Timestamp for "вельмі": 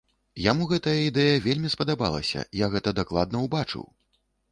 1.47-1.69